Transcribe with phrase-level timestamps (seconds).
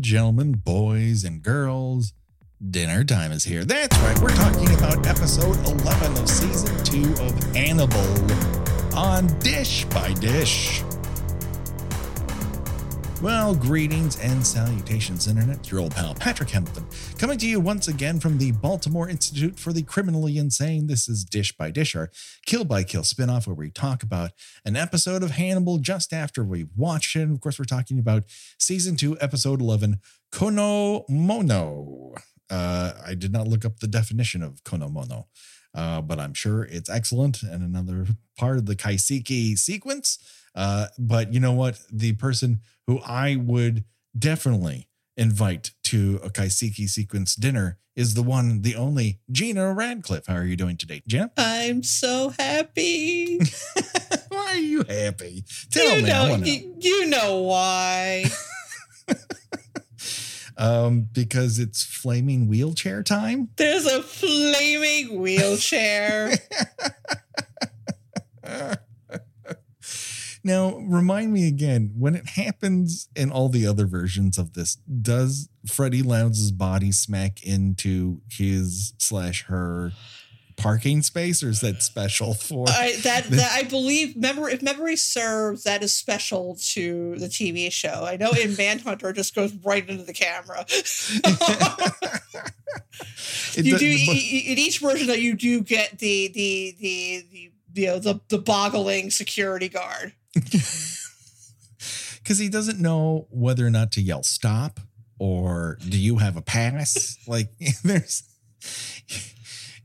[0.00, 2.14] Gentlemen, boys and girls,
[2.70, 3.64] dinner time is here.
[3.64, 10.14] That's right, we're talking about episode 11 of season 2 of Hannibal on Dish by
[10.14, 10.82] Dish.
[13.22, 15.70] Well, greetings and salutations, Internet.
[15.70, 16.86] Your old pal Patrick Hamilton,
[17.18, 20.86] coming to you once again from the Baltimore Institute for the Criminally Insane.
[20.86, 22.10] This is Dish by Dish, our
[22.46, 24.30] Kill by Kill spinoff, where we talk about
[24.64, 27.20] an episode of Hannibal just after we've watched it.
[27.20, 28.24] And of course, we're talking about
[28.58, 30.00] season two, episode 11,
[30.32, 32.14] Kono Mono.
[32.48, 35.28] Uh, I did not look up the definition of Kono Mono,
[35.74, 38.06] uh, but I'm sure it's excellent and another
[38.38, 40.18] part of the Kaiseki sequence.
[40.54, 41.80] Uh, but you know what?
[41.90, 43.84] The person who I would
[44.18, 50.26] definitely invite to a Kaiseki sequence dinner is the one, the only Gena Radcliffe.
[50.26, 51.30] How are you doing today, Gena?
[51.36, 53.38] I'm so happy.
[54.28, 55.44] why are you happy?
[55.70, 56.08] Tell you me.
[56.08, 58.24] know, wanna you, you know why.
[60.56, 63.50] um, because it's flaming wheelchair time.
[63.56, 66.38] There's a flaming wheelchair.
[70.42, 75.48] Now, remind me again when it happens in all the other versions of this, does
[75.66, 79.92] Freddie Lounds's body smack into his slash her
[80.56, 82.66] parking space, or is that special for?
[82.68, 87.70] I, that that I believe, memory if memory serves, that is special to the TV
[87.72, 88.04] show.
[88.06, 90.64] I know in Manhunter, it just goes right into the camera.
[93.54, 96.76] You does- do but- i- i- in each version that you do get the the
[96.78, 100.12] the the you know the the boggling security guard.
[102.18, 104.80] because he doesn't know whether or not to yell stop
[105.18, 107.16] or do you have a pass?
[107.26, 107.50] Like
[107.84, 108.24] there's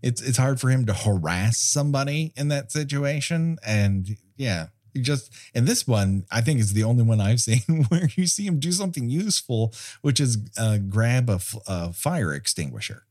[0.01, 3.57] it's it's hard for him to harass somebody in that situation.
[3.65, 7.83] And yeah you just and this one i think is the only one i've seen
[7.89, 11.39] where you see him do something useful which is uh, grab a,
[11.93, 13.03] fire extinguisher.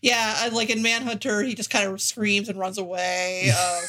[0.00, 3.50] Yeah, like in Manhunter, he just kind of screams and runs away.
[3.54, 3.80] Uh,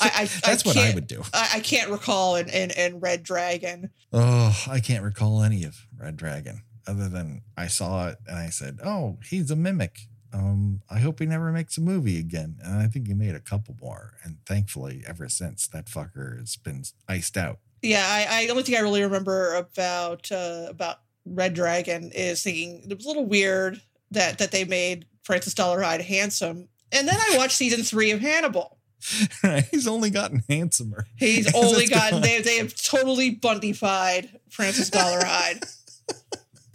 [0.00, 3.00] I, I, that's I what i would do I, I can't recall in, in, in
[3.00, 3.90] Red Dragon.
[4.12, 8.50] Oh, I can't recall any of Red Dragon other than I saw it and I
[8.50, 12.56] said, "Oh, he's a mimic." Um, I hope he never makes a movie again.
[12.62, 16.56] And I think he made a couple more, and thankfully, ever since that fucker has
[16.56, 17.58] been iced out.
[17.82, 22.42] Yeah, I, I the only thing I really remember about uh, about Red Dragon is
[22.42, 23.80] thinking it was a little weird
[24.10, 26.68] that that they made Francis Dolarhyde handsome.
[26.92, 28.78] And then I watched season three of Hannibal.
[29.70, 31.06] he's only gotten handsomer.
[31.16, 32.22] He's only gotten gone.
[32.22, 35.64] they they have totally bundified Francis Dolarhyde.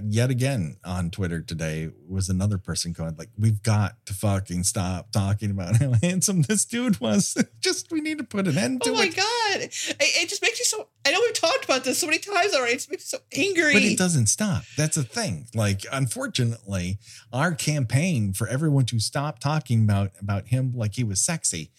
[0.01, 5.11] Yet again on Twitter today was another person going like, "We've got to fucking stop
[5.11, 7.35] talking about how handsome this dude was.
[7.59, 9.99] Just we need to put an end oh to it." oh my it." god, it,
[9.99, 10.87] it just makes you so.
[11.05, 12.73] I know we've talked about this so many times already.
[12.73, 13.73] It just makes you so angry.
[13.73, 14.63] But it doesn't stop.
[14.77, 15.47] That's a thing.
[15.53, 16.99] Like, unfortunately,
[17.33, 21.71] our campaign for everyone to stop talking about about him like he was sexy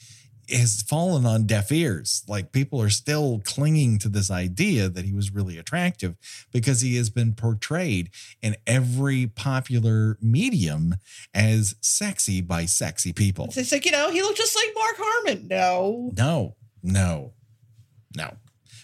[0.52, 2.22] has fallen on deaf ears.
[2.28, 6.16] Like people are still clinging to this idea that he was really attractive
[6.52, 8.10] because he has been portrayed
[8.42, 10.96] in every popular medium
[11.34, 13.48] as sexy by sexy people.
[13.54, 15.48] It's like you know he looked just like Mark Harmon.
[15.48, 17.32] No, No, no,
[18.16, 18.36] no.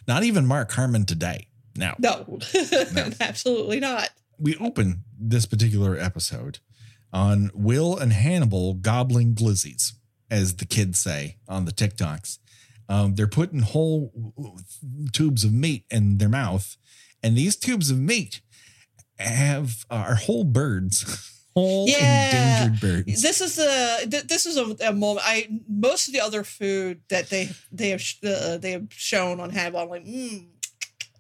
[0.09, 1.49] Not even Mark Harmon today.
[1.77, 1.95] No.
[1.99, 2.41] no,
[3.21, 4.11] absolutely not.
[4.39, 6.59] we open this particular episode
[7.13, 9.93] on Will and Hannibal gobbling glizzies,
[10.31, 12.39] as the kids say on the TikToks.
[12.89, 14.13] Um, they're putting whole
[15.13, 16.77] tubes of meat in their mouth,
[17.23, 18.41] and these tubes of meat
[19.19, 21.05] have are whole birds,
[21.55, 22.27] whole Yeah.
[22.27, 23.23] endangered birds.
[23.23, 25.27] This is th- this is a, a moment.
[25.27, 29.41] I most of the other food that they they have sh- uh, they have shown
[29.41, 29.81] on Hannibal.
[29.81, 30.47] I'm like, mm,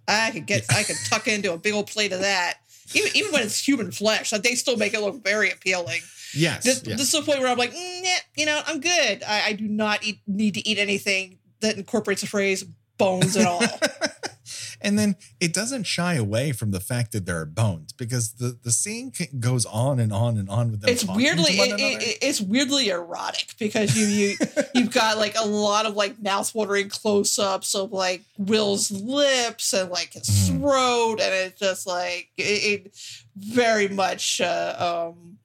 [0.07, 2.59] I could get I could tuck into a big old plate of that.
[2.95, 6.01] Even even when it's human flesh, like they still make it look very appealing.
[6.35, 6.99] Yes, This, yes.
[6.99, 9.23] this is the point where I'm like, mm, yeah, you know, I'm good.
[9.27, 12.65] I, I do not eat, need to eat anything that incorporates the phrase
[12.99, 13.63] bones at all.
[14.81, 18.57] and then it doesn't shy away from the fact that there are bones because the,
[18.63, 20.91] the scene goes on and on and on with them.
[20.91, 24.37] it's weirdly it, it, it's weirdly erotic because you you
[24.75, 30.13] you've got like a lot of like mouth-watering close-ups of like Will's lips and like
[30.13, 30.61] his Mhm.
[30.61, 32.43] throat and it's just like it,
[32.87, 35.39] it very much uh, um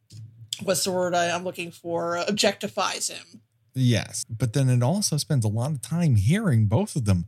[0.64, 3.42] what's the word I, I'm looking for uh, objectifies him.
[3.74, 7.26] Yes, but then it also spends a lot of time hearing both of them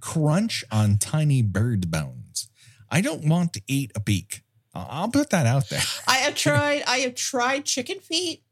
[0.00, 2.48] crunch on tiny bird bones.
[2.90, 4.42] I don't want to eat a beak.
[4.74, 5.80] I'll put that out there.
[6.06, 8.42] I have tried I have tried chicken feet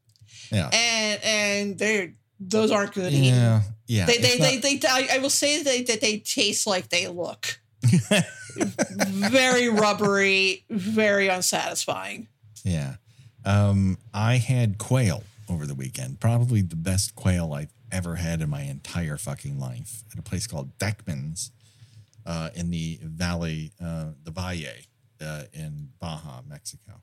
[0.51, 0.69] Yeah.
[0.73, 3.25] and and they're those aren't good eating.
[3.33, 3.61] Yeah.
[3.87, 4.05] Yeah.
[4.07, 6.89] They, they, it's they, they, I, I will say that they, that they taste like
[6.89, 7.59] they look.
[8.57, 12.27] very rubbery, very unsatisfying.
[12.63, 12.95] Yeah.
[13.45, 16.19] Um, I had quail over the weekend.
[16.19, 20.47] Probably the best quail I've ever had in my entire fucking life at a place
[20.47, 21.51] called Deckman's
[22.25, 24.65] uh, in the valley, uh, the Valle
[25.21, 27.01] uh, in Baja, Mexico.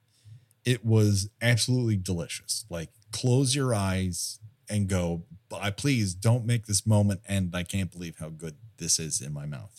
[0.64, 2.64] It was absolutely delicious.
[2.68, 5.22] Like, close your eyes and go,
[5.54, 7.54] I please don't make this moment end.
[7.54, 9.71] I can't believe how good this is in my mouth.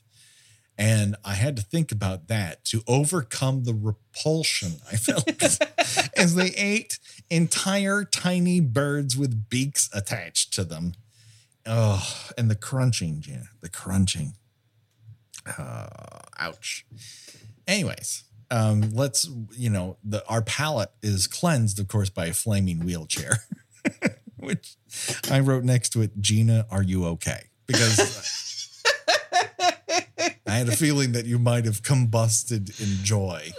[0.77, 5.29] And I had to think about that to overcome the repulsion I felt
[6.17, 6.99] as they ate
[7.29, 10.93] entire tiny birds with beaks attached to them.
[11.65, 12.03] Oh,
[12.37, 14.33] and the crunching, Gena, the crunching.
[15.57, 15.87] Uh,
[16.39, 16.85] ouch.
[17.67, 22.79] Anyways, um, let's, you know, the our palate is cleansed, of course, by a flaming
[22.79, 23.37] wheelchair,
[24.37, 24.75] which
[25.31, 27.45] I wrote next to it, Gena, are you okay?
[27.65, 28.42] Because
[30.47, 33.51] I had a feeling that you might have combusted in joy.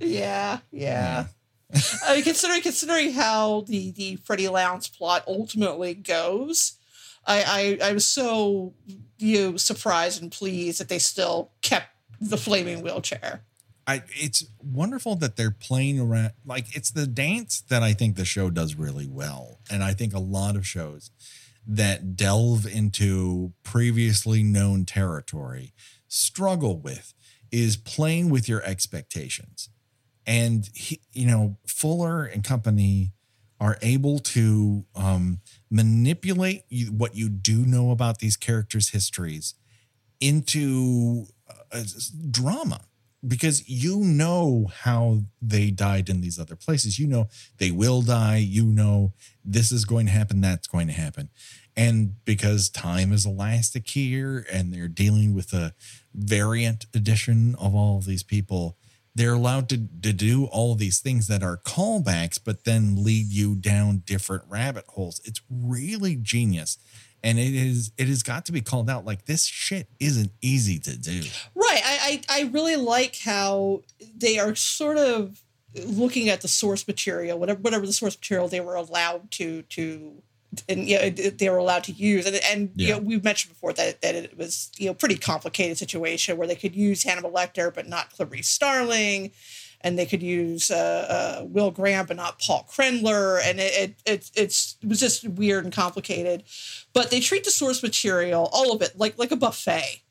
[0.00, 1.26] Yeah, yeah.
[2.06, 6.74] I mean, considering considering how the the Freddie Lounds plot ultimately goes,
[7.26, 8.74] I I, I was so
[9.18, 11.88] you know, surprised and pleased that they still kept
[12.20, 13.42] the flaming wheelchair.
[13.86, 18.24] I it's wonderful that they're playing around like it's the dance that I think the
[18.24, 19.58] show does really well.
[19.70, 21.10] And I think a lot of shows
[21.66, 25.72] that delve into previously known territory
[26.14, 27.12] struggle with
[27.50, 29.68] is playing with your expectations.
[30.26, 33.12] And he, you know, Fuller and company
[33.60, 35.40] are able to um,
[35.70, 39.54] manipulate you, what you do know about these characters' histories
[40.20, 41.26] into
[41.72, 41.82] uh,
[42.30, 42.80] drama
[43.26, 46.98] because you know how they died in these other places.
[46.98, 47.28] You know
[47.58, 48.36] they will die.
[48.36, 49.12] You know
[49.44, 51.28] this is going to happen, that's going to happen.
[51.76, 55.74] And because time is elastic here and they're dealing with a
[56.14, 58.76] variant edition of all of these people,
[59.14, 63.54] they're allowed to, to do all these things that are callbacks, but then lead you
[63.54, 65.20] down different rabbit holes.
[65.24, 66.78] It's really genius.
[67.22, 70.78] And it is it has got to be called out like this shit isn't easy
[70.80, 71.22] to do.
[71.54, 71.80] Right.
[72.04, 73.82] I, I really like how
[74.14, 75.42] they are sort of
[75.86, 80.22] looking at the source material, whatever whatever the source material they were allowed to to
[80.68, 82.26] and you know, they were allowed to use.
[82.26, 82.88] And, and yeah.
[82.88, 86.46] you know, we've mentioned before that, that it was you know pretty complicated situation where
[86.46, 89.32] they could use Hannibal Lecter but not Clarice Starling.
[89.80, 93.40] And they could use uh, uh, Will Graham but not Paul Krendler.
[93.44, 96.44] And it, it, it, it's, it was just weird and complicated.
[96.92, 100.02] But they treat the source material all of it like like a buffet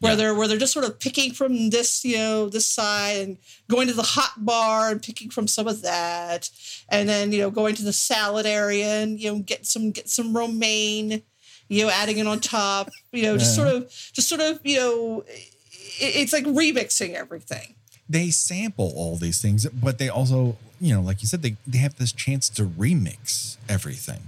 [0.00, 0.16] where yeah.
[0.16, 3.38] they're where they're just sort of picking from this you know this side and
[3.68, 6.50] going to the hot bar and picking from some of that
[6.88, 10.08] and then you know going to the salad area and you know get some get
[10.08, 11.22] some romaine
[11.68, 13.64] you know adding it on top you know just yeah.
[13.64, 15.52] sort of just sort of you know it,
[16.00, 17.74] it's like remixing everything
[18.08, 21.78] they sample all these things but they also you know like you said they, they
[21.78, 24.20] have this chance to remix everything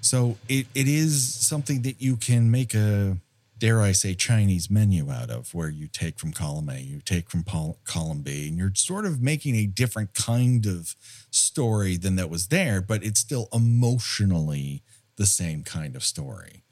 [0.00, 3.16] so it, it is something that you can make a
[3.58, 7.30] dare I say, Chinese menu out of, where you take from column A, you take
[7.30, 10.94] from column B, and you're sort of making a different kind of
[11.30, 14.82] story than that was there, but it's still emotionally
[15.16, 16.62] the same kind of story.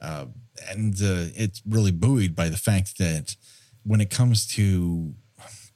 [0.00, 0.26] Uh,
[0.68, 3.36] and uh, it's really buoyed by the fact that
[3.84, 5.14] when it comes to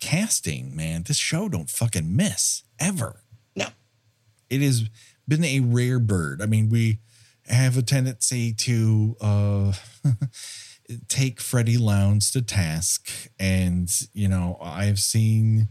[0.00, 3.22] casting, man, this show don't fucking miss ever.
[3.54, 3.66] No.
[4.50, 4.88] It has
[5.28, 6.42] been a rare bird.
[6.42, 6.98] I mean, we
[7.48, 9.72] have a tendency to uh,
[11.08, 13.10] take Freddie Lounds to task.
[13.38, 15.68] And, you know, I've seen,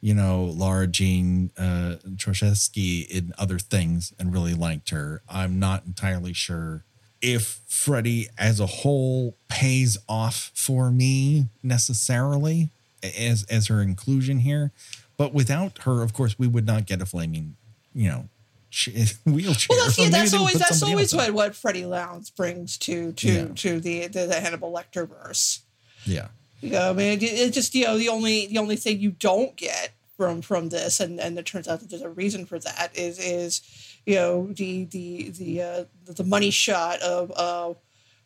[0.00, 5.22] you know, Lara Jean uh, in other things and really liked her.
[5.28, 6.84] I'm not entirely sure
[7.22, 12.70] if Freddie as a whole pays off for me necessarily
[13.02, 14.72] as as her inclusion here.
[15.16, 17.56] But without her, of course, we would not get a flaming,
[17.94, 18.28] you know,
[19.26, 19.66] wheelchair.
[19.68, 23.48] Well, that's, yeah, that's always that's always what, what Freddie Lounds brings to to yeah.
[23.56, 25.60] to the, the, the Hannibal Lecter verse.
[26.04, 26.28] Yeah,
[26.60, 29.10] you know, I mean, it, it, just you know the only the only thing you
[29.10, 32.58] don't get from from this, and and it turns out that there's a reason for
[32.58, 33.62] that is is
[34.06, 37.74] you know the the the uh, the money shot of uh,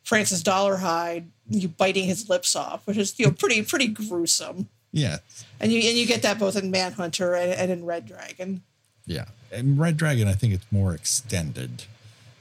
[0.02, 4.68] Francis Dolarhyde you biting his lips off, which is you know pretty pretty gruesome.
[4.92, 5.18] Yeah,
[5.58, 8.62] and you and you get that both in Manhunter and, and in Red Dragon.
[9.06, 9.26] Yeah.
[9.54, 11.84] And Red Dragon, I think it's more extended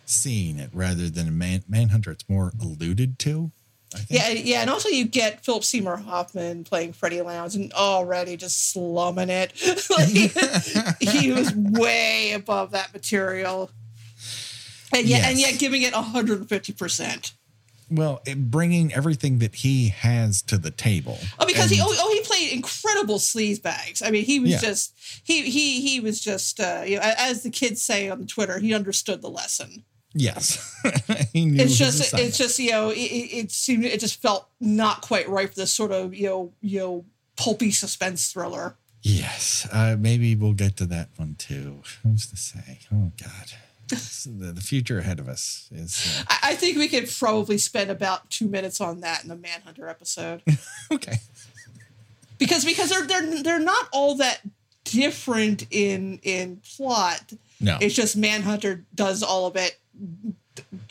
[0.06, 2.12] seeing it rather than Man- Manhunter.
[2.12, 3.52] It's more alluded to.
[4.10, 8.72] Yeah, yeah, and also you get Philip Seymour Hoffman playing Freddie Lounds and already just
[8.72, 9.54] slumming it.
[9.90, 10.10] like,
[11.00, 13.70] he was way above that material,
[14.92, 15.30] and yet, yes.
[15.30, 17.34] and yet giving it hundred and fifty percent.
[17.92, 21.18] Well, bringing everything that he has to the table.
[21.40, 24.02] Oh, because he oh, oh he played incredible sleaze bags.
[24.02, 24.60] I mean, he was Yeah.
[24.62, 28.60] just he he he was just uh, you know as the kids say on Twitter,
[28.60, 29.84] he understood the lesson.
[30.14, 30.76] yes,
[31.34, 34.48] he knew It's just it's just you know it, it it seemed it just felt
[34.60, 38.76] not quite right for this sort of you know you know pulpy suspense thriller.
[39.02, 41.82] Yes, uh, maybe we'll get to that one too.
[42.04, 42.80] Who's to say?
[42.94, 43.52] Oh God,
[43.94, 47.90] the, the future ahead of us is uh, I, I think we could probably spend
[47.90, 50.42] about two minutes on that in the Manhunter episode
[50.92, 51.18] okay.
[52.38, 54.42] because because they're they're they're not all that
[54.84, 57.34] different in in plot.
[57.60, 59.80] No, It's just Manhunter does all of it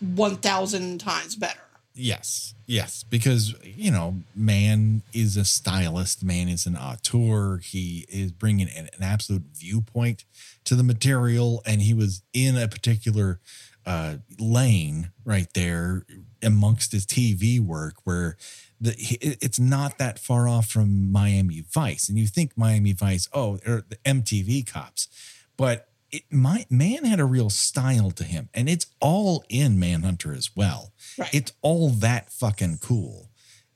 [0.00, 1.60] one thousand times better.
[1.94, 6.24] Yes, yes, because you know, man is a stylist.
[6.24, 7.58] Man is an auteur.
[7.58, 10.24] He is bringing an, an absolute viewpoint
[10.64, 13.40] to the material, and he was in a particular
[13.84, 16.04] uh, lane right there
[16.42, 18.36] amongst his TV work where
[18.80, 23.56] the it's not that far off from Miami Vice, and you think Miami Vice, oh,
[23.56, 25.08] the MTV cops,
[25.56, 30.32] but it my man had a real style to him, and it's all in Manhunter
[30.32, 30.92] as well.
[31.18, 31.34] Right.
[31.34, 33.30] It's all that fucking cool,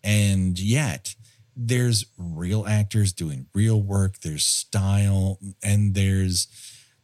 [0.05, 1.14] and yet
[1.57, 4.21] there's real actors doing real work.
[4.21, 6.47] There's style, and there's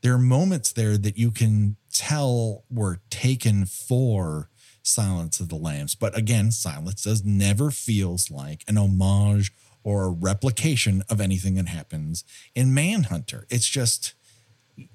[0.02, 4.50] there are moments there that you can tell were taken for
[4.82, 5.94] Silence of the Lambs.
[5.94, 9.52] But again, Silence does never feels like an homage
[9.84, 12.24] or a replication of anything that happens
[12.54, 13.46] in Manhunter.
[13.48, 14.14] It's just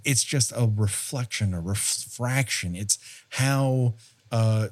[0.04, 2.76] it's just a reflection, a refraction.
[2.76, 2.98] It's
[3.30, 3.94] how
[4.32, 4.68] uh,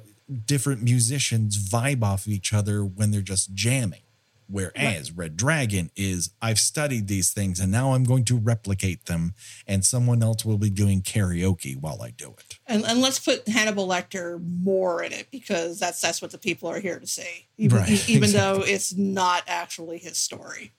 [0.46, 4.00] different musicians vibe off of each other when they're just jamming.
[4.48, 9.34] Whereas Red Dragon is, I've studied these things and now I'm going to replicate them,
[9.66, 12.58] and someone else will be doing karaoke while I do it.
[12.64, 16.68] And and let's put Hannibal Lecter more in it because that's that's what the people
[16.68, 17.48] are here to see.
[17.58, 18.60] Even, Right, even exactly.
[18.60, 20.70] though it's not actually his story.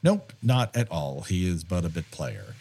[0.00, 1.22] Nope, not at all.
[1.22, 2.54] He is but a bit player.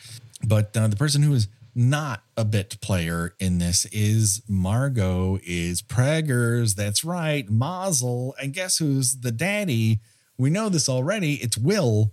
[0.45, 5.81] But uh, the person who is not a bit player in this is Margot is
[5.81, 6.75] Preggers.
[6.75, 8.35] That's right, Mazel.
[8.41, 9.99] And guess who's the daddy?
[10.37, 11.35] We know this already.
[11.35, 12.11] It's Will.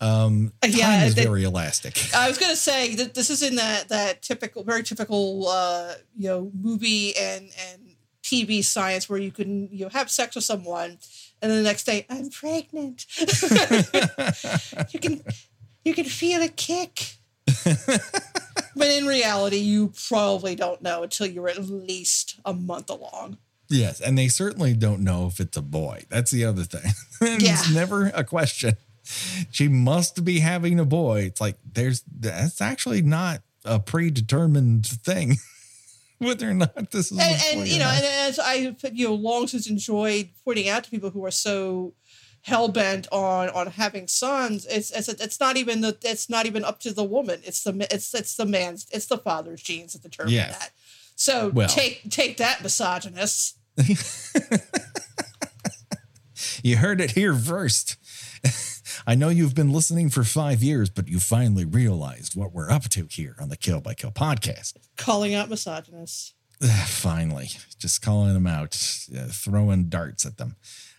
[0.00, 1.98] Um, Uh, time yeah, is very elastic.
[2.14, 6.28] I was gonna say that this is in that that typical, very typical, uh, you
[6.28, 10.98] know, movie and and TV science where you can you know have sex with someone,
[11.42, 13.06] and then the next day I'm pregnant.
[14.92, 15.22] you can
[15.84, 17.17] you can feel a kick.
[18.76, 23.38] but in reality, you probably don't know until you're at least a month along.
[23.68, 26.04] Yes, and they certainly don't know if it's a boy.
[26.08, 26.90] That's the other thing.
[27.20, 27.74] it's Yeah.
[27.74, 28.76] never a question.
[29.50, 31.20] She must be having a boy.
[31.22, 35.36] It's like there's that's actually not a predetermined thing.
[36.18, 37.94] Whether or not this is and, and you know, not.
[37.94, 41.94] and as I you know long since enjoyed pointing out to people who are so
[42.42, 46.64] hell bent on on having sons, it's it's it's not even the it's not even
[46.64, 47.40] up to the woman.
[47.44, 50.58] It's the it's it's the man's it's the father's genes that determine Yes.
[50.58, 50.70] that.
[51.16, 51.68] So Well.
[51.68, 53.54] take take that, misogynists.
[56.62, 57.96] you heard it here first.
[59.06, 62.84] I know you've been listening for five years, but you finally realized what we're up
[62.90, 64.74] to here on the Kill by Kill podcast.
[64.96, 66.34] Calling out misogynists.
[66.86, 68.74] finally just calling them out
[69.16, 70.56] uh, throwing darts at them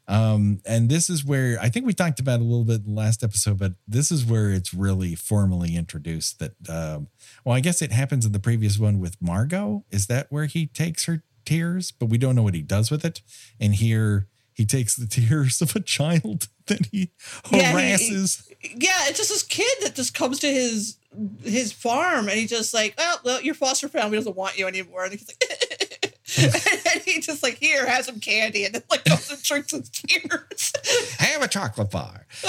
[0.10, 3.00] um, and this is where i think we talked about a little bit in the
[3.00, 7.08] last episode but this is where it's really formally introduced that um,
[7.46, 9.86] well i guess it happens in the previous one with margot.
[9.92, 11.92] Is that where he takes her tears?
[11.92, 13.22] But we don't know what he does with it.
[13.60, 17.12] And here he takes the tears of a child that he
[17.52, 17.64] Yeah, he-
[17.98, 18.48] harasses.
[18.62, 20.98] Yeah, it's just this kid that just comes to his
[21.44, 25.06] his farm and he's just like, well, well your foster family doesn't want you anymore.
[25.06, 26.16] And he's like,
[26.94, 29.90] and he just like, here, have some candy, and then like goes and drinks his
[29.90, 30.74] tears.
[31.20, 32.26] have a chocolate bar.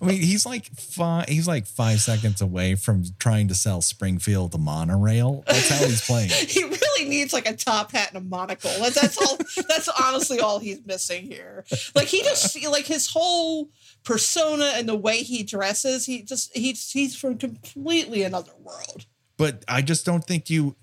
[0.00, 1.28] I mean, he's like five.
[1.28, 5.44] He's like five seconds away from trying to sell Springfield the monorail.
[5.46, 6.28] That's how he's playing.
[6.48, 8.70] he really needs like a top hat and a monocle.
[8.80, 9.38] That- That's all.
[9.68, 11.64] that's honestly all he's missing here.
[11.94, 13.70] Like he just like his whole
[14.04, 16.06] persona and the way he dresses.
[16.06, 19.06] He just he's he's from completely another world.
[19.36, 20.76] But I just don't think you.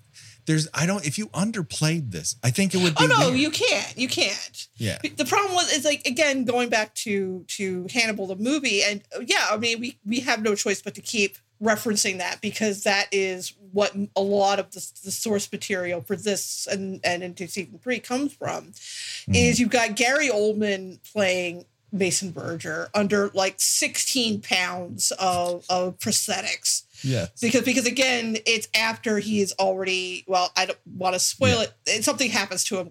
[0.46, 0.68] There's.
[0.74, 1.06] I don't.
[1.06, 3.04] If you underplayed this, I think it would be.
[3.04, 3.40] Oh no, weird.
[3.40, 3.96] you can't.
[3.96, 4.68] You can't.
[4.76, 4.98] Yeah.
[5.02, 9.46] The problem was is like again going back to to Hannibal the movie, and yeah,
[9.50, 13.54] I mean we we have no choice but to keep referencing that because that is
[13.70, 18.00] what a lot of the, the source material for this and and into season three
[18.00, 18.72] comes from.
[18.72, 19.34] Mm-hmm.
[19.34, 26.84] Is you've got Gary Oldman playing Mason Verger under like 16 pounds of, of prosthetics
[27.02, 27.30] Yes.
[27.40, 31.72] because because again it's after he is already well i don't want to spoil it.
[31.86, 32.90] it something happens to him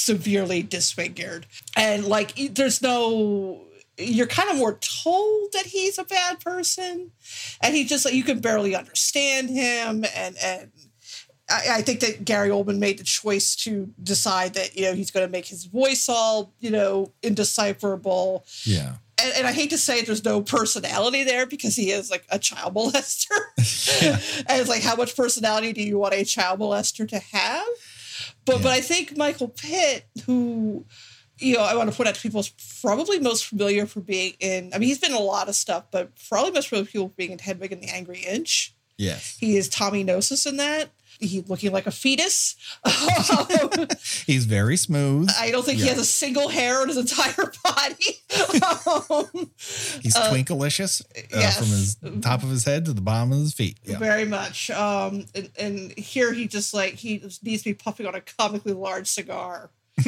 [0.00, 1.46] severely disfigured.
[1.76, 3.66] And like, there's no,
[3.98, 7.12] you're kind of more told that he's a bad person.
[7.62, 10.04] And he just like, you can barely understand him.
[10.16, 10.70] And, and,
[11.48, 15.10] I, I think that Gary Oldman made the choice to decide that you know he's
[15.10, 18.44] going to make his voice all you know indecipherable.
[18.62, 18.94] Yeah.
[19.22, 22.38] And, and I hate to say there's no personality there because he is like a
[22.38, 23.36] child molester.
[24.02, 24.12] Yeah.
[24.48, 27.66] and it's like, how much personality do you want a child molester to have?
[28.44, 28.62] But Yeah.
[28.62, 30.84] but I think Michael Pitt, who
[31.38, 32.50] you know, I want to point out to people is
[32.82, 34.70] probably most familiar for being in.
[34.74, 37.12] I mean, he's been in a lot of stuff, but probably most familiar for people
[37.16, 38.74] being in Hedwig and the Angry Inch.
[38.98, 39.38] Yes.
[39.40, 40.90] He is Tommy Gnosis in that.
[41.20, 42.56] He looking like a fetus.
[44.26, 45.30] He's very smooth.
[45.38, 47.34] I don't think he has a single hair on his entire
[47.64, 48.22] body.
[49.04, 49.50] Um,
[50.02, 51.58] He's uh, twinklicious uh, yes.
[51.58, 53.78] from his top of his head to the bottom of his feet.
[53.84, 53.98] Yeah.
[53.98, 54.70] Very much.
[54.70, 58.72] Um, and, and here he just like he needs to be puffing on a comically
[58.72, 59.70] large cigar.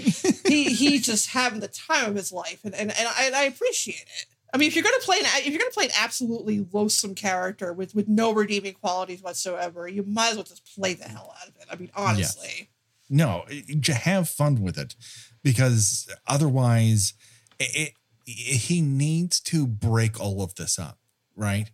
[0.47, 3.45] he he's just having the time of his life, and and, and I, and I
[3.45, 4.26] appreciate it.
[4.52, 7.73] I mean, if you're gonna play an if you're gonna play an absolutely loathsome character
[7.73, 11.49] with with no redeeming qualities whatsoever, you might as well just play the hell out
[11.49, 11.66] of it.
[11.71, 12.68] I mean, honestly,
[13.09, 14.94] No, it- have fun with it
[15.42, 17.14] because otherwise,
[17.59, 17.94] it,
[18.26, 20.99] it, he needs to break all of this up,
[21.35, 21.71] right?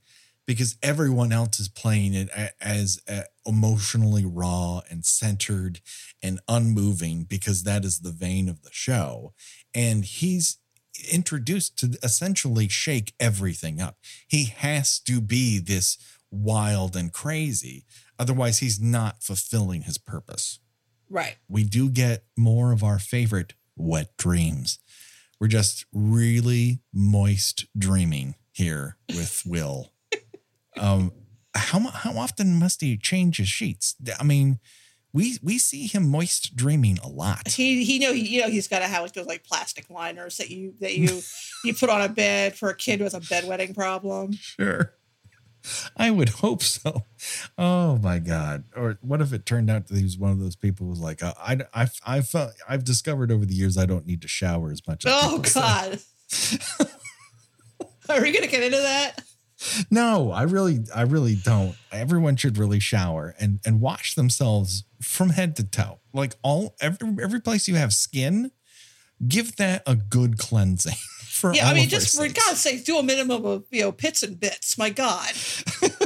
[0.47, 2.31] Because everyone else is playing it
[2.61, 3.01] as
[3.45, 5.81] emotionally raw and centered
[6.23, 9.35] and unmoving because that is the vein of the show.
[9.75, 10.57] And he's
[11.11, 13.97] introduced to essentially shake everything up.
[14.27, 15.99] He has to be this
[16.31, 17.85] wild and crazy.
[18.19, 20.61] Otherwise, he's not fulfilling his purpose
[21.11, 21.37] right?
[21.49, 24.79] we do get more of our favorite wet dreams.
[25.41, 29.93] We're just really moist dreaming here with Will.
[30.77, 31.13] um,
[31.55, 33.95] how how often must he change his sheets?
[34.19, 34.59] I mean,
[35.13, 37.49] we we see him moist dreaming a lot.
[37.49, 40.75] He he know you know he's got to have those like plastic liners that you
[40.81, 41.21] that you
[41.65, 44.33] you put on a bed for a kid with a bedwetting problem.
[44.33, 44.95] Sure.
[45.97, 47.03] I would hope so.
[47.59, 48.65] Oh my God!
[48.77, 51.01] Or what if it turned out that he was one of those people who was
[51.01, 52.35] like, uh, I, I, I've,
[52.69, 55.05] I've discovered over the years I don't need to shower as much.
[55.05, 55.39] As Oh.
[55.53, 55.99] God.
[58.09, 59.21] Are we gonna get into that?
[59.91, 61.75] No, I really, I really don't.
[61.91, 65.99] Everyone should really shower and and wash themselves from head to toe.
[66.13, 68.53] Like all every every place you have skin,
[69.27, 70.95] give that a good cleansing.
[71.29, 72.45] For Yeah, I mean, just for sakes.
[72.47, 74.77] God's sake, do a minimum of you know pits and bits.
[74.77, 75.31] My God,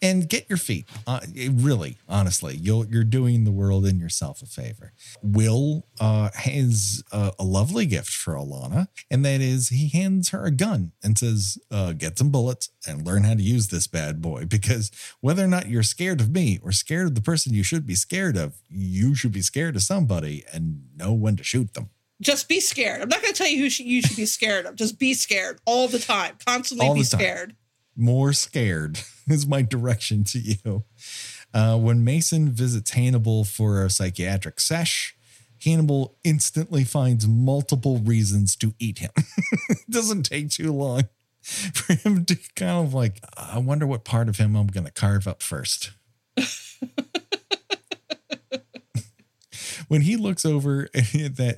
[0.00, 0.86] and get your feet.
[1.06, 4.92] Uh, really, honestly, you'll you're doing the world and yourself a favor.
[5.22, 10.44] Will uh, has a, a lovely gift for Alana, and that is he hands her
[10.44, 14.20] a gun and says, uh, "Get some bullets and learn how to use this bad
[14.22, 17.62] boy." Because whether or not you're scared of me or scared of the person you
[17.62, 21.74] should be scared of, you should be scared of somebody and know when to shoot
[21.74, 21.90] them.
[22.20, 23.00] just be scared.
[23.00, 24.74] I'm not going to tell you who you should be scared of.
[24.74, 26.36] Just be scared all the time.
[26.44, 27.54] Constantly All be scared.
[27.98, 30.84] More scared is my direction to you.
[31.52, 35.16] Uh, when Mason visits Hannibal for a psychiatric sesh,
[35.64, 39.10] Hannibal instantly finds multiple reasons to eat him.
[39.68, 41.08] it doesn't take too long
[41.42, 44.92] for him to kind of like, I wonder what part of him I'm going to
[44.92, 45.92] carve up first.
[49.88, 51.04] when he looks over at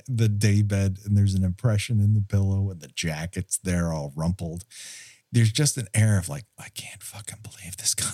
[0.07, 4.13] the day bed and there's an impression in the pillow and the jacket's there all
[4.15, 4.63] rumpled,
[5.31, 8.11] there's just an air of like, I can't fucking believe this guy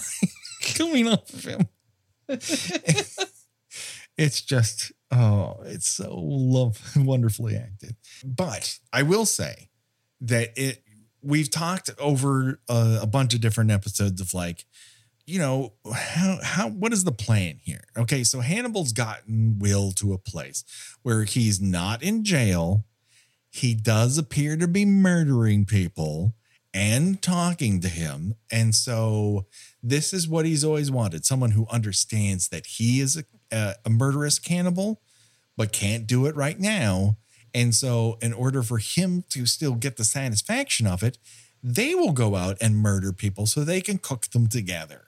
[0.75, 1.67] coming off of him.
[4.17, 7.95] it's just, oh, it's so love wonderfully acted.
[8.23, 9.69] But I will say
[10.21, 10.83] that it
[11.21, 14.65] we've talked over a, a bunch of different episodes of like,
[15.25, 17.83] you know, how how what is the plan here?
[17.97, 20.63] Okay, so Hannibal's gotten Will to a place
[21.01, 22.85] where he's not in jail.
[23.49, 26.35] He does appear to be murdering people
[26.77, 28.35] and talking to him.
[28.51, 29.47] And so
[29.81, 34.37] this is what he's always wanted someone who understands that he is a, a, murderous
[34.37, 35.01] cannibal,
[35.57, 37.17] but can't do it right now.
[37.51, 41.17] And so, in order for him to still get the satisfaction of it,
[41.63, 45.07] they will go out and murder people so they can cook them together.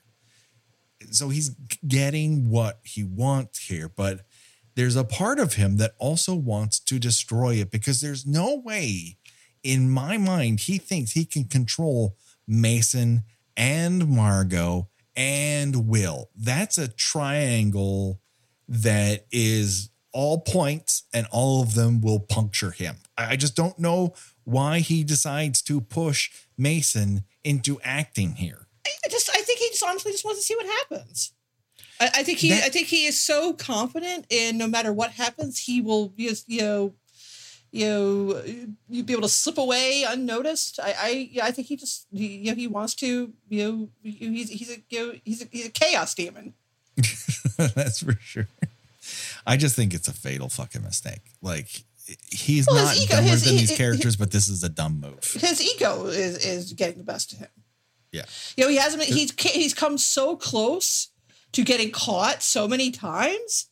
[1.12, 1.50] So he's
[1.86, 4.22] getting what he wants here, but
[4.74, 9.18] there's a part of him that also wants to destroy it because there's no way
[9.62, 13.24] in my mind he thinks he can control Mason
[13.56, 16.30] and Margot and Will.
[16.36, 18.20] That's a triangle
[18.68, 22.96] that is all points and all of them will puncture him.
[23.16, 28.66] I just don't know why he decides to push Mason into acting here.
[28.86, 31.32] I just, I think he just honestly just wants to see what happens.
[32.00, 35.10] I, I think he That- I think he is so confident in no matter what
[35.12, 36.94] happens, he will just you know
[37.72, 38.42] you know
[38.88, 40.80] you'd be able to slip away unnoticed.
[40.80, 43.88] I I yeah, I think he just he, you know he wants to you know
[44.02, 46.54] he's he's a you know, he's a, he's a chaos demon.
[47.56, 48.48] That's for sure.
[49.46, 51.22] I just think it's a fatal fucking mistake.
[51.42, 51.84] Like
[52.30, 55.00] he's Well, not ego- dumber his than e- these characters, but this is a dumb
[55.00, 55.22] move.
[55.40, 57.48] His ego is is getting the best of him.
[58.12, 58.24] Yeah.
[58.56, 61.08] You know he hasn't he's he's come so close
[61.52, 63.66] to getting caught so many times.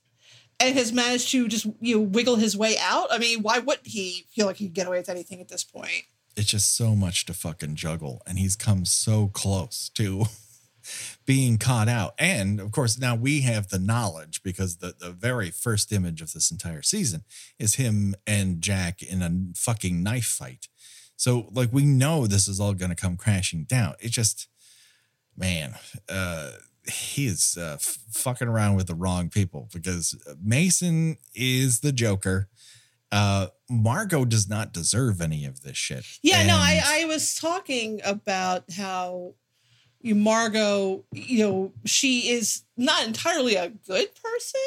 [0.60, 3.08] And has managed to just you know wiggle his way out.
[3.10, 5.64] I mean, why would he feel like he could get away with anything at this
[5.64, 6.04] point?
[6.36, 10.26] It's just so much to fucking juggle, and he's come so close to
[11.26, 12.14] being caught out.
[12.18, 16.32] And of course, now we have the knowledge because the the very first image of
[16.32, 17.24] this entire season
[17.58, 20.68] is him and Jack in a fucking knife fight.
[21.16, 23.94] So like we know this is all going to come crashing down.
[24.00, 24.48] It just
[25.36, 25.74] man,
[26.08, 26.52] uh
[26.88, 32.48] he is uh, f- fucking around with the wrong people because Mason is the Joker.
[33.11, 36.05] Uh Margot does not deserve any of this shit.
[36.22, 39.35] Yeah, no, I, I was talking about how
[40.01, 44.61] you Margot, you know, she is not entirely a good person,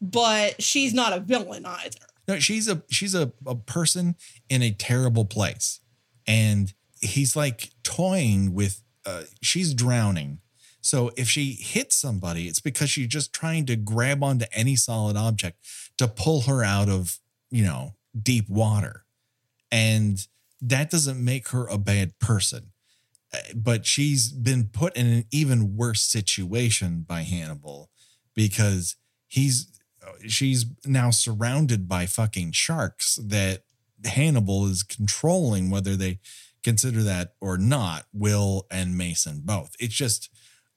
[0.00, 1.98] but she's not a villain either.
[2.28, 4.16] No, she's a she's a, a person
[4.48, 5.80] in a terrible place.
[6.26, 10.38] And he's like toying with uh she's drowning.
[10.86, 15.16] So if she hits somebody, it's because she's just trying to grab onto any solid
[15.16, 15.58] object
[15.98, 17.18] to pull her out of,
[17.50, 19.04] you know, deep water.
[19.72, 20.24] And
[20.62, 22.70] that doesn't make her a bad person.
[23.34, 27.90] Uh, But she's been put in an even worse situation by Hannibal
[28.36, 28.94] because
[29.26, 29.66] he's
[30.28, 33.64] she's now surrounded by fucking sharks that
[34.04, 36.20] Hannibal is controlling whether they
[36.62, 40.30] consider that or not Will and Mason both it's just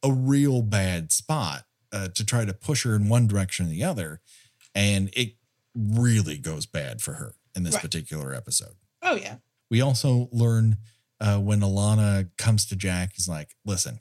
[0.04, 3.84] a real bad spot uh, to try to push her in one direction or the
[3.84, 4.22] other
[4.76, 5.36] and it
[5.76, 7.82] really goes bad for her in this Right.
[7.84, 9.38] particular episode Oh yeah.
[9.70, 10.78] we also learn
[11.22, 14.00] uh, when Alana comes to Jack, he's like, listen,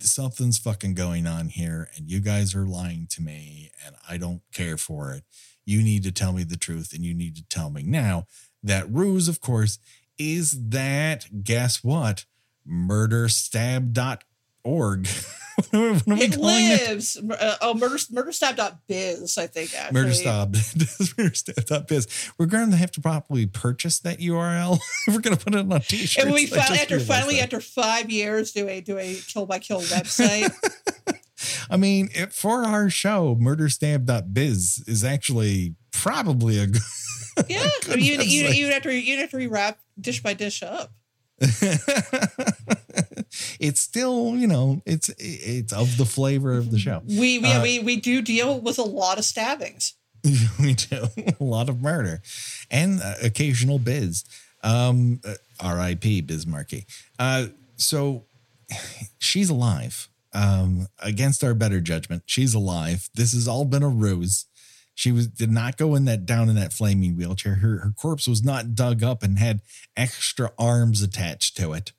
[0.00, 4.40] something's fucking going on here, and you guys are lying to me, and I don't
[4.52, 5.24] care for it.
[5.66, 8.26] You need to tell me the truth, and you need to tell me now.
[8.62, 9.78] That ruse, of course,
[10.18, 12.24] is that, guess what?
[14.64, 15.08] Murderstab.org.
[15.70, 17.16] what are we It lives.
[17.16, 19.74] Uh, oh, murder murderstab.biz, I think.
[19.74, 20.00] Actually.
[20.00, 20.52] Murderstab.
[21.16, 22.32] Murderstab.biz.
[22.38, 24.78] We're going to have to probably purchase that URL.
[25.08, 26.24] We're going to put it on a t-shirt.
[26.24, 29.80] And we finally, after finally after five years, do a do a kill by kill
[29.80, 30.52] website.
[31.70, 36.82] I mean, it, for our show, murderstab.biz is actually probably a good.
[37.48, 38.56] yeah, Good you you website.
[38.56, 40.92] you have to you have to rewrap dish by dish up.
[43.60, 47.02] It's still, you know, it's it's of the flavor of the show.
[47.06, 49.94] We we, Uh, we we do deal with a lot of stabbings.
[50.58, 52.22] we do a lot of murder
[52.70, 54.24] and uh, occasional biz.
[54.62, 56.22] Um, uh, R.I.P.
[56.22, 56.86] Biz Markie.
[57.18, 57.46] Uh,
[57.76, 58.24] so
[59.18, 60.08] she's alive.
[60.32, 63.08] Um, against our better judgment, she's alive.
[63.14, 64.46] This has all been a ruse.
[64.94, 67.56] She was did not go in that down in that flaming wheelchair.
[67.56, 69.60] Her her corpse was not dug up and had
[69.96, 71.92] extra arms attached to it.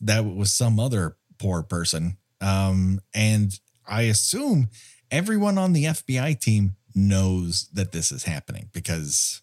[0.00, 2.16] That was some other poor person.
[2.40, 4.68] Um, and I assume
[5.10, 9.42] everyone on the FBI team knows that this is happening because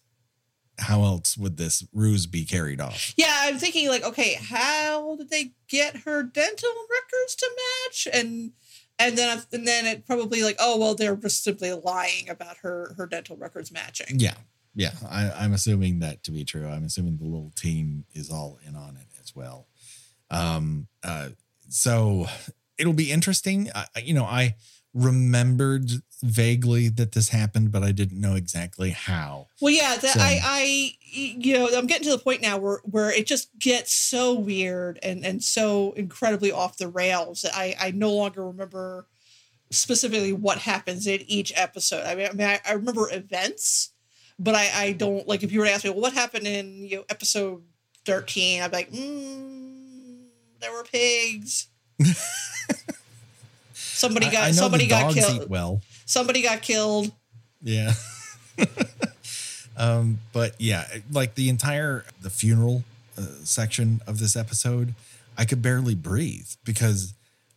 [0.78, 3.14] how else would this ruse be carried off?
[3.16, 8.08] Yeah, I'm thinking like, okay, how did they get her dental records to match?
[8.12, 8.52] And
[8.98, 12.94] and then and then it probably like, oh well, they're just simply lying about her
[12.96, 14.18] her dental records matching.
[14.18, 14.34] Yeah.
[14.74, 14.92] Yeah.
[15.08, 16.68] I, I'm assuming that to be true.
[16.68, 19.66] I'm assuming the little team is all in on it as well.
[20.30, 21.30] Um, uh,
[21.68, 22.26] so
[22.78, 23.70] it'll be interesting.
[23.74, 24.54] I, you know, I
[24.94, 25.90] remembered
[26.22, 29.46] vaguely that this happened, but I didn't know exactly how.
[29.60, 32.80] Well, yeah, that So- I, I, you know, I'm getting to the point now where
[32.84, 37.74] where it just gets so weird and and so incredibly off the rails that I
[37.80, 39.06] I no longer remember
[39.70, 42.04] specifically what happens in each episode.
[42.06, 43.90] I mean, I mean, I, I remember events,
[44.38, 46.84] but I I don't like if you were to ask me, well, what happened in
[46.84, 47.62] you know episode
[48.06, 48.62] 13?
[48.62, 49.57] I'd be like, mm,
[50.60, 51.68] there were pigs.
[53.72, 55.50] Somebody I- got I know somebody got killed.
[55.50, 55.82] well.
[56.04, 57.12] Somebody got killed.
[57.62, 57.92] Yeah.
[59.76, 62.84] um, but yeah, like the entire the funeral
[63.16, 64.94] uh, section of this episode,
[65.36, 67.14] I could barely breathe because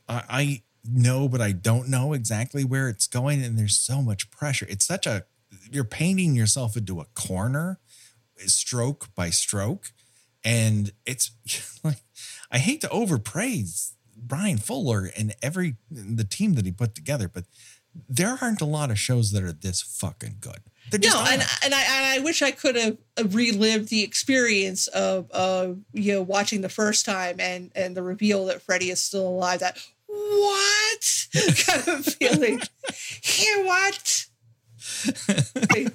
[0.09, 4.31] I, I know, but I don't know exactly where it's going, and there's so much
[4.31, 4.65] pressure.
[4.69, 5.25] It's such a
[5.71, 7.79] you're painting yourself into a corner,
[8.37, 9.91] stroke by stroke,
[10.43, 11.31] and it's
[11.83, 11.97] like
[12.51, 17.45] I hate to overpraise Bryan Fuller and every the team that he put together, but
[18.09, 20.59] there aren't a lot of shows that are this fucking good.
[20.89, 24.03] They're just No, and and I and I wish I could have uh, relived the
[24.03, 28.89] experience of of you know watching the first time and and the reveal that Freddy
[28.89, 29.59] is still alive.
[29.59, 31.27] That what
[31.65, 32.61] kind of feeling?
[33.21, 34.25] Here what?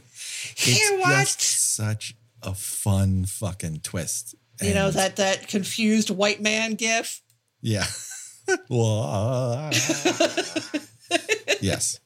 [0.58, 1.26] It's what?
[1.26, 4.34] just such a fun fucking twist.
[4.60, 7.22] You know that that confused white man gif.
[7.60, 7.86] Yeah.
[11.60, 12.00] yes.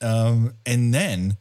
[0.00, 1.36] Um, and then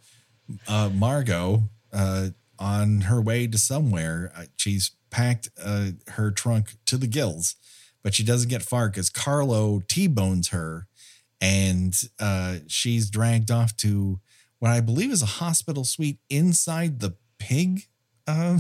[0.68, 6.98] uh, Margot, uh, on her way to somewhere, uh, she's packed uh, her trunk to
[6.98, 7.56] the gills,
[8.04, 10.88] but she doesn't get far because Carlo T-bones her,
[11.42, 14.20] and uh, she's dragged off to
[14.60, 17.88] what I believe is a hospital suite inside the pig.
[18.26, 18.60] Uh,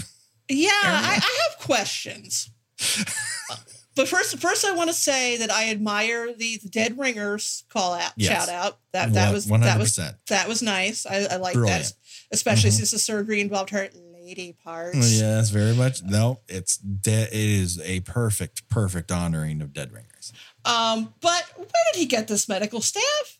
[0.49, 2.49] Yeah, I, I have questions.
[3.95, 7.93] but first, first I want to say that I admire the, the Dead Ringers call
[7.93, 8.45] out, Yes.
[8.45, 8.79] shout out.
[8.91, 9.95] That that was one that hundred was
[10.27, 11.05] that was nice.
[11.05, 11.83] I, I like Brilliant.
[11.85, 11.93] that,
[12.31, 12.73] especially Mhm.
[12.73, 15.19] since the surgery involved her lady parts.
[15.19, 16.01] Yes, very much.
[16.03, 20.33] No, it's de- it is a perfect, perfect honoring of Dead Ringers.
[20.65, 23.39] Um, but where did he get this medical staff?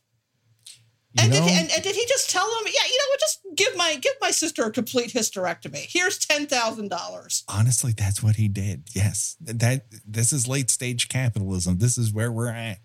[1.15, 3.09] You And know, did, he, and, and did he just tell them, yeah, you know
[3.09, 5.85] what, just give my give my sister a complete hysterectomy.
[5.87, 7.43] Here's ten thousand dollars.
[7.47, 8.83] honestly, that's what he did.
[8.93, 11.77] Yes, that this is late stage capitalism.
[11.77, 12.79] This is where we're at.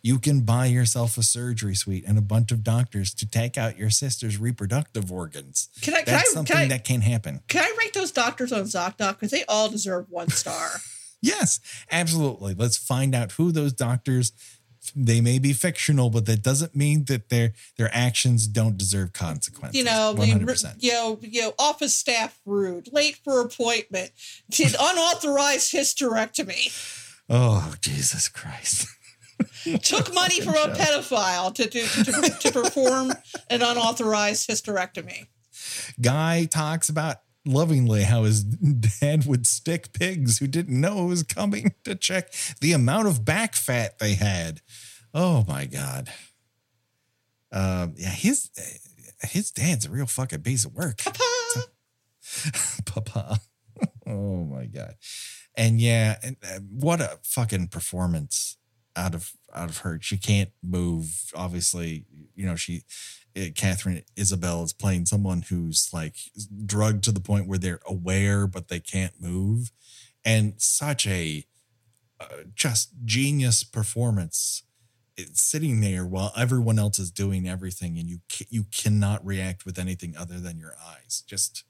[0.00, 3.76] You can buy yourself a surgery suite and a bunch of doctors to take out
[3.76, 5.68] your sister's reproductive organs.
[5.82, 7.40] Can I can That's I, something can I, that can happen.
[7.48, 10.70] can I rate those doctors on ZocDoc because they all deserve one star.
[11.20, 11.58] Yes,
[11.90, 12.54] absolutely.
[12.54, 14.30] Let's find out who those doctors.
[14.94, 19.78] They may be fictional, but that doesn't mean that their their actions don't deserve consequences.
[19.78, 20.82] you know, hundred percent.
[20.82, 24.10] you know, you know, office staff rude, late for appointment,
[24.50, 26.72] did unauthorized hysterectomy,
[27.28, 28.86] Oh Jesus Christ!
[29.82, 33.12] took money from a pedophile to to, to, to perform
[33.50, 35.26] an unauthorized hysterectomy.
[36.00, 37.18] Guy talks about
[37.48, 38.44] lovingly how his
[39.00, 43.24] dad would stick pigs who didn't know it was coming to check the amount of
[43.24, 44.60] back fat they had.
[45.14, 46.10] Oh my god.
[47.50, 48.50] Um, yeah, his
[49.22, 50.98] his dad's a real fucking piece of work.
[50.98, 51.24] Papa.
[52.84, 53.40] Papa.
[54.06, 54.94] oh my god.
[55.56, 58.58] And yeah, and, uh, what a fucking performance
[58.94, 59.98] out of out of her.
[60.00, 61.32] She can't move.
[61.34, 62.82] Obviously, you know she.
[63.36, 66.16] Uh, Katharine Isabelle is playing someone who's like
[66.66, 69.70] drugged to the point where they're aware but they can't move,
[70.24, 71.44] and such a
[72.20, 74.62] uh, just genius performance.
[75.16, 79.64] It's sitting there while everyone else is doing everything, and you ca- you cannot react
[79.64, 81.22] with anything other than your eyes.
[81.26, 81.64] Just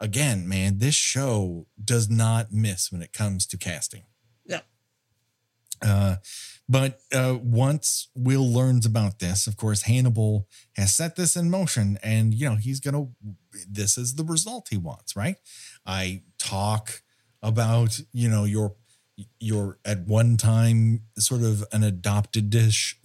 [0.00, 4.04] again, man, this show does not miss when it comes to casting.
[5.84, 6.16] Uh,
[6.68, 11.98] but uh, once Will learns about this, of course, Hannibal has set this in motion,
[12.02, 13.08] and you know he's gonna.
[13.68, 15.36] This is the result he wants, right?
[15.86, 17.02] I talk
[17.42, 18.76] about you know your
[19.38, 22.54] your at one time sort of an adopted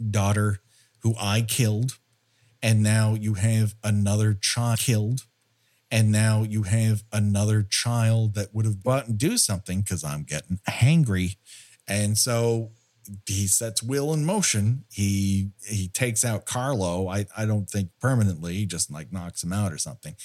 [0.10, 0.60] daughter
[1.02, 2.00] who I killed,
[2.64, 5.26] and now you have another child killed
[5.92, 10.24] and now you have another child that would have bought and do something because I'm
[10.24, 11.38] getting hangry.
[11.90, 12.72] And so
[13.28, 14.86] he sets Will in motion.
[14.92, 17.08] He he takes out Carlo.
[17.08, 20.16] I, I don't think permanently, he just like knocks him out or something.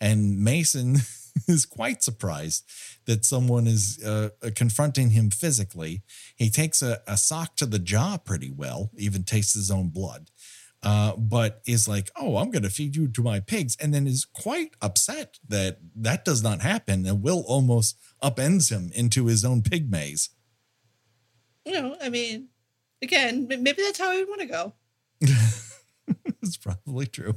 [0.00, 0.98] And Mason
[1.48, 2.64] is quite surprised
[3.06, 6.02] that someone is uh, confronting him physically.
[6.36, 10.30] He takes a, a sock to the jaw pretty well, even tastes his own blood
[10.82, 14.06] uh, but is like, oh, I'm going to feed you to my pigs, and then
[14.06, 19.44] is quite upset that that does not happen, and Will almost upends him into his
[19.44, 20.30] own pig maze.
[21.68, 22.48] You know, I mean,
[23.02, 24.72] again, maybe that's how I would want to go.
[25.20, 27.34] it's probably true.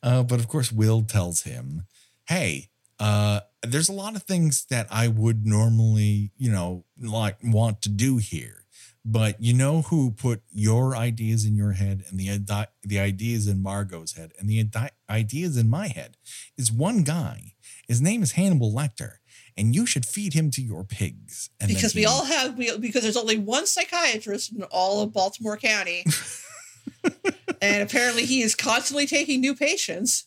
[0.00, 1.82] Uh, but of course, Will tells him,
[2.28, 2.68] hey,
[3.00, 7.88] uh, there's a lot of things that I would normally, you know, like want to
[7.88, 8.62] do here.
[9.04, 13.60] But you know who put your ideas in your head and the the ideas in
[13.60, 14.64] Margot's head and the
[15.10, 16.16] ideas in my head
[16.56, 17.54] is one guy.
[17.88, 19.14] His name is Hannibal Lecter,
[19.56, 21.50] and you should feed him to your pigs.
[21.60, 25.56] And Because we all have, we, because there's only one psychiatrist in all of Baltimore
[25.56, 26.04] County.
[27.60, 30.26] and apparently he is constantly taking new patients.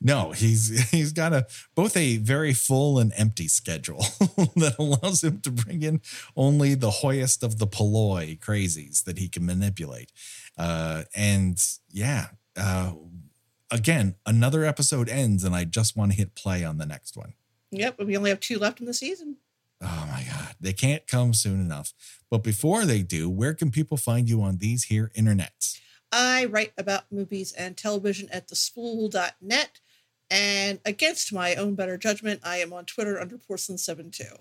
[0.00, 3.98] No, he's he's got a both a very full and empty schedule
[4.56, 6.00] that allows him to bring in
[6.36, 10.12] only the hoyest of the polloi crazies that he can manipulate.
[10.56, 12.92] Uh, and yeah, uh,
[13.70, 17.34] again, another episode ends, and I just want to hit play on the next one.
[17.70, 19.36] Yep, we only have two left in the season.
[19.80, 20.54] Oh my God.
[20.60, 21.92] They can't come soon enough.
[22.30, 25.78] But before they do, where can people find you on these here internets?
[26.10, 29.80] I write about movies and television at thespool.net.
[30.30, 34.38] And against my own better judgment, I am on Twitter under Porcelain72.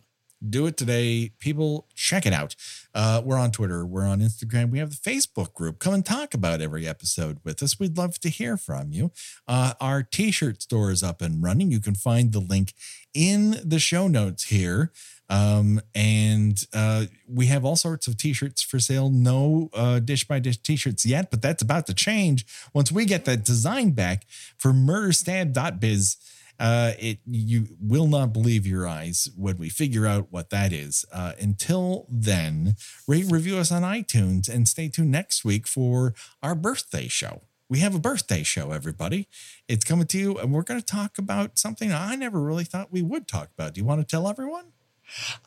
[0.49, 1.31] do it today.
[1.39, 2.55] People, check it out.
[2.97, 5.77] Uh, we're on Twitter, we're on Instagram, we have the Facebook group.
[5.77, 7.79] Come and talk about every episode with us.
[7.79, 9.11] We'd love to hear from you.
[9.47, 11.69] Uh, our t shirt store is up and running.
[11.69, 12.73] You can find the link
[13.13, 14.91] in the show notes here.
[15.29, 19.09] Um, and uh, we have all sorts of t-shirts for sale.
[19.09, 23.25] No uh, dish by dish t-shirts yet, but that's about to change once we get
[23.25, 24.25] that design back
[24.57, 26.17] for murderstab.biz.
[26.59, 31.05] Uh, it you will not believe your eyes when we figure out what that is.
[31.11, 32.75] Uh, until then,
[33.07, 37.41] rate review us on iTunes and stay tuned next week for our birthday show.
[37.69, 39.27] We have a birthday show, everybody.
[39.67, 42.93] It's coming to you, and we're going to talk about something I never really thought
[42.93, 43.73] we would talk about.
[43.73, 44.71] Do you want to tell everyone?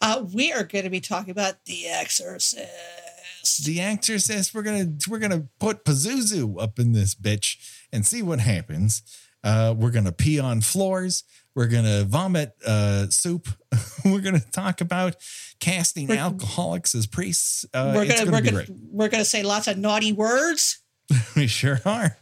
[0.03, 3.64] Uh, we are going to be talking about The Exorcist.
[3.64, 4.55] The Exorcist.
[4.55, 7.57] We're gonna we're gonna put Pazuzu up in this bitch
[7.90, 9.03] and see what happens.
[9.42, 11.24] Uh, we're gonna pee on floors.
[11.55, 13.48] We're gonna vomit uh, soup.
[14.05, 15.16] we're gonna talk about
[15.59, 17.64] casting We're- alcoholics as priests.
[17.72, 20.79] Uh, we're gonna, gonna, we're gonna we're gonna say lots of naughty words.
[21.35, 22.16] We sure are.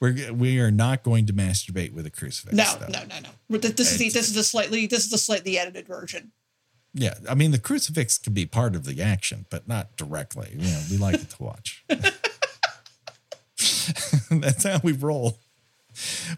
[0.00, 2.56] We're we are not going to masturbate with a crucifix.
[2.56, 2.86] No, though.
[2.88, 3.58] no, no, no.
[3.58, 6.32] This is the this is the slightly this is the slightly edited version.
[6.94, 10.48] Yeah, I mean the crucifix can be part of the action, but not directly.
[10.58, 11.84] You know, we like it to watch.
[14.30, 15.38] That's how we roll.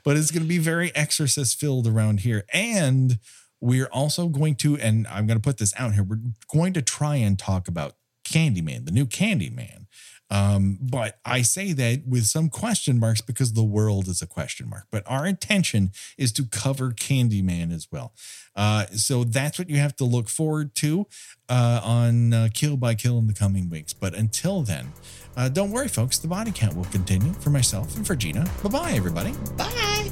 [0.04, 3.18] But it's going to be very exorcist filled around here, and
[3.60, 6.02] we're also going to, and I'm going to put this out here.
[6.02, 6.20] We're
[6.52, 9.86] going to try and talk about Candyman, the new Candyman.
[10.30, 14.68] Um, but I say that with some question marks because the world is a question
[14.68, 14.86] mark.
[14.90, 18.12] But our intention is to cover Candyman as well.
[18.56, 21.06] Uh, so that's what you have to look forward to
[21.48, 23.92] uh, on uh, Kill by Kill in the coming weeks.
[23.92, 24.92] But until then,
[25.36, 26.18] uh, don't worry, folks.
[26.18, 28.48] The body count will continue for myself and for Gena.
[28.62, 29.32] Bye bye, everybody.
[29.56, 30.10] Bye.